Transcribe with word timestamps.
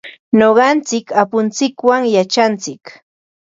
Nuqanchik 0.37 1.07
apuntsikwan 1.21 2.01
yachantsik. 2.15 2.83